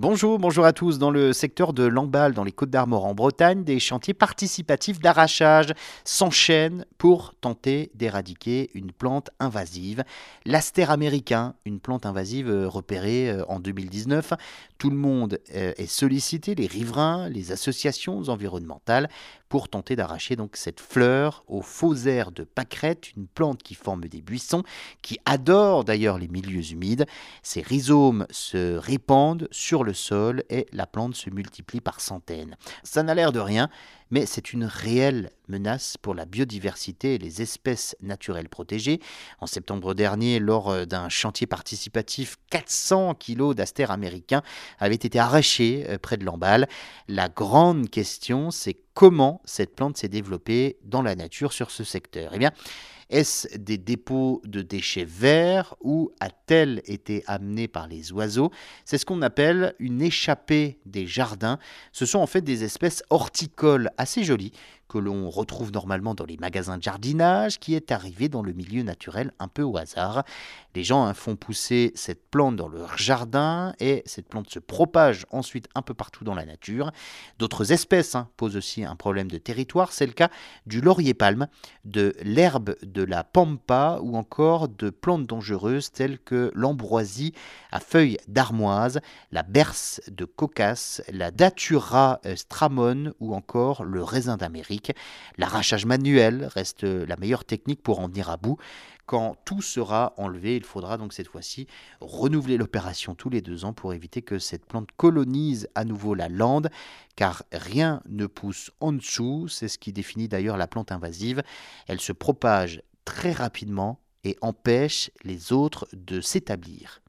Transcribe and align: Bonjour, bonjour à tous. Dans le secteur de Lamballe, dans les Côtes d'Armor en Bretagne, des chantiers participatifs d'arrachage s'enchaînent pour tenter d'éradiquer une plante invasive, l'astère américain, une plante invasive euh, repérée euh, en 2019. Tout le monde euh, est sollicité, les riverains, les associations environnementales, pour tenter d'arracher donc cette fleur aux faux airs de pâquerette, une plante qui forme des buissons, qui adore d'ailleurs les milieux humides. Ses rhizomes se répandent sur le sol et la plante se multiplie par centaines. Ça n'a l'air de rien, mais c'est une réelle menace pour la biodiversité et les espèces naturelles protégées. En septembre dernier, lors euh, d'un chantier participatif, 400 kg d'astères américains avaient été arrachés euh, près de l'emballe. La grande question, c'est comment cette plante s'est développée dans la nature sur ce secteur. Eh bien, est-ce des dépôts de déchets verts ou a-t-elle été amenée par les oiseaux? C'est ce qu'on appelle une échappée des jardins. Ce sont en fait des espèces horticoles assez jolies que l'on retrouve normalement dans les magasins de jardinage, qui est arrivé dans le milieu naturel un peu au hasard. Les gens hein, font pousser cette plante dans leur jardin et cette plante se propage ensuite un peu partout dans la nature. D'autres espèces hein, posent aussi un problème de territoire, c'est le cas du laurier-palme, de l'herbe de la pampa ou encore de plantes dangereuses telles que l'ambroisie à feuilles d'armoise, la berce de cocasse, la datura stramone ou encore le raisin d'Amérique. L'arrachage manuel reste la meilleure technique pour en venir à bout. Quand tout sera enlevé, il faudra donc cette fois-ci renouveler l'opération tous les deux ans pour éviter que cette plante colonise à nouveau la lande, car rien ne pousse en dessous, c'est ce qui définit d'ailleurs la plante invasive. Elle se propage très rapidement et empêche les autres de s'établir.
Bonjour, 0.00 0.38
bonjour 0.38 0.64
à 0.64 0.72
tous. 0.72 0.98
Dans 0.98 1.10
le 1.10 1.34
secteur 1.34 1.74
de 1.74 1.82
Lamballe, 1.82 2.32
dans 2.32 2.42
les 2.42 2.52
Côtes 2.52 2.70
d'Armor 2.70 3.04
en 3.04 3.12
Bretagne, 3.12 3.64
des 3.64 3.78
chantiers 3.78 4.14
participatifs 4.14 4.98
d'arrachage 4.98 5.74
s'enchaînent 6.04 6.86
pour 6.96 7.34
tenter 7.34 7.90
d'éradiquer 7.94 8.70
une 8.72 8.92
plante 8.92 9.28
invasive, 9.40 10.02
l'astère 10.46 10.90
américain, 10.90 11.54
une 11.66 11.80
plante 11.80 12.06
invasive 12.06 12.48
euh, 12.48 12.66
repérée 12.66 13.28
euh, 13.28 13.44
en 13.48 13.60
2019. 13.60 14.32
Tout 14.78 14.88
le 14.88 14.96
monde 14.96 15.38
euh, 15.54 15.74
est 15.76 15.84
sollicité, 15.84 16.54
les 16.54 16.66
riverains, 16.66 17.28
les 17.28 17.52
associations 17.52 18.22
environnementales, 18.28 19.10
pour 19.50 19.68
tenter 19.68 19.96
d'arracher 19.96 20.36
donc 20.36 20.56
cette 20.56 20.80
fleur 20.80 21.44
aux 21.46 21.60
faux 21.60 22.06
airs 22.06 22.30
de 22.30 22.44
pâquerette, 22.44 23.14
une 23.16 23.26
plante 23.26 23.62
qui 23.62 23.74
forme 23.74 24.06
des 24.06 24.22
buissons, 24.22 24.62
qui 25.02 25.18
adore 25.26 25.84
d'ailleurs 25.84 26.18
les 26.18 26.28
milieux 26.28 26.72
humides. 26.72 27.04
Ses 27.42 27.60
rhizomes 27.60 28.26
se 28.30 28.76
répandent 28.76 29.48
sur 29.50 29.84
le 29.84 29.89
sol 29.92 30.44
et 30.50 30.66
la 30.72 30.86
plante 30.86 31.14
se 31.14 31.30
multiplie 31.30 31.80
par 31.80 32.00
centaines. 32.00 32.56
Ça 32.82 33.02
n'a 33.02 33.14
l'air 33.14 33.32
de 33.32 33.40
rien, 33.40 33.68
mais 34.10 34.26
c'est 34.26 34.52
une 34.52 34.64
réelle 34.64 35.30
menace 35.48 35.96
pour 35.96 36.14
la 36.14 36.24
biodiversité 36.24 37.14
et 37.14 37.18
les 37.18 37.42
espèces 37.42 37.96
naturelles 38.00 38.48
protégées. 38.48 39.00
En 39.40 39.46
septembre 39.46 39.94
dernier, 39.94 40.38
lors 40.38 40.70
euh, 40.70 40.84
d'un 40.84 41.08
chantier 41.08 41.46
participatif, 41.46 42.36
400 42.50 43.14
kg 43.14 43.54
d'astères 43.54 43.90
américains 43.90 44.42
avaient 44.78 44.94
été 44.94 45.18
arrachés 45.18 45.86
euh, 45.88 45.98
près 45.98 46.16
de 46.16 46.24
l'emballe. 46.24 46.68
La 47.08 47.28
grande 47.28 47.88
question, 47.88 48.50
c'est 48.50 48.76
comment 49.00 49.40
cette 49.46 49.74
plante 49.74 49.96
s'est 49.96 50.10
développée 50.10 50.76
dans 50.84 51.00
la 51.00 51.14
nature 51.14 51.54
sur 51.54 51.70
ce 51.70 51.84
secteur. 51.84 52.32
Eh 52.34 52.38
bien, 52.38 52.50
est-ce 53.08 53.56
des 53.56 53.78
dépôts 53.78 54.42
de 54.44 54.60
déchets 54.60 55.06
verts 55.06 55.74
ou 55.80 56.12
a-t-elle 56.20 56.82
été 56.84 57.24
amenée 57.26 57.66
par 57.66 57.88
les 57.88 58.12
oiseaux? 58.12 58.50
C'est 58.84 58.98
ce 58.98 59.06
qu'on 59.06 59.22
appelle 59.22 59.74
une 59.78 60.02
échappée 60.02 60.80
des 60.84 61.06
jardins. 61.06 61.58
Ce 61.92 62.04
sont 62.04 62.18
en 62.18 62.26
fait 62.26 62.42
des 62.42 62.62
espèces 62.62 63.02
horticoles 63.08 63.88
assez 63.96 64.22
jolies 64.22 64.52
que 64.90 64.98
l'on 64.98 65.30
retrouve 65.30 65.70
normalement 65.70 66.14
dans 66.14 66.26
les 66.26 66.36
magasins 66.36 66.76
de 66.76 66.82
jardinage, 66.82 67.60
qui 67.60 67.74
est 67.74 67.92
arrivé 67.92 68.28
dans 68.28 68.42
le 68.42 68.52
milieu 68.52 68.82
naturel 68.82 69.32
un 69.38 69.46
peu 69.46 69.62
au 69.62 69.76
hasard. 69.76 70.24
Les 70.74 70.82
gens 70.82 71.04
hein, 71.04 71.14
font 71.14 71.36
pousser 71.36 71.92
cette 71.94 72.28
plante 72.28 72.56
dans 72.56 72.68
leur 72.68 72.98
jardin 72.98 73.72
et 73.78 74.02
cette 74.04 74.28
plante 74.28 74.50
se 74.50 74.58
propage 74.58 75.26
ensuite 75.30 75.68
un 75.76 75.82
peu 75.82 75.94
partout 75.94 76.24
dans 76.24 76.34
la 76.34 76.44
nature. 76.44 76.90
D'autres 77.38 77.70
espèces 77.72 78.16
hein, 78.16 78.28
posent 78.36 78.56
aussi 78.56 78.84
un 78.84 78.96
problème 78.96 79.30
de 79.30 79.38
territoire, 79.38 79.92
c'est 79.92 80.06
le 80.06 80.12
cas 80.12 80.28
du 80.66 80.80
laurier-palme, 80.80 81.46
de 81.84 82.14
l'herbe 82.22 82.74
de 82.82 83.04
la 83.04 83.22
pampa 83.22 84.00
ou 84.02 84.16
encore 84.16 84.68
de 84.68 84.90
plantes 84.90 85.26
dangereuses 85.26 85.92
telles 85.92 86.18
que 86.18 86.50
l'ambroisie 86.54 87.32
à 87.70 87.78
feuilles 87.78 88.18
d'armoise, 88.26 89.00
la 89.30 89.44
berce 89.44 90.00
de 90.10 90.24
cocasse, 90.24 91.02
la 91.12 91.30
datura 91.30 92.20
stramone 92.34 93.12
ou 93.20 93.34
encore 93.34 93.84
le 93.84 94.02
raisin 94.02 94.36
d'Amérique. 94.36 94.79
L'arrachage 95.36 95.86
manuel 95.86 96.48
reste 96.54 96.84
la 96.84 97.16
meilleure 97.16 97.44
technique 97.44 97.82
pour 97.82 98.00
en 98.00 98.08
venir 98.08 98.30
à 98.30 98.36
bout. 98.36 98.56
Quand 99.06 99.36
tout 99.44 99.60
sera 99.60 100.14
enlevé, 100.18 100.54
il 100.54 100.64
faudra 100.64 100.96
donc 100.96 101.12
cette 101.12 101.26
fois-ci 101.26 101.66
renouveler 102.00 102.56
l'opération 102.56 103.16
tous 103.16 103.28
les 103.28 103.42
deux 103.42 103.64
ans 103.64 103.72
pour 103.72 103.92
éviter 103.92 104.22
que 104.22 104.38
cette 104.38 104.64
plante 104.64 104.90
colonise 104.96 105.68
à 105.74 105.84
nouveau 105.84 106.14
la 106.14 106.28
lande, 106.28 106.70
car 107.16 107.42
rien 107.52 108.02
ne 108.08 108.26
pousse 108.26 108.70
en 108.78 108.92
dessous, 108.92 109.48
c'est 109.48 109.66
ce 109.66 109.78
qui 109.78 109.92
définit 109.92 110.28
d'ailleurs 110.28 110.56
la 110.56 110.68
plante 110.68 110.92
invasive. 110.92 111.42
Elle 111.88 112.00
se 112.00 112.12
propage 112.12 112.82
très 113.04 113.32
rapidement 113.32 114.00
et 114.22 114.36
empêche 114.42 115.10
les 115.24 115.52
autres 115.52 115.88
de 115.92 116.20
s'établir. 116.20 117.02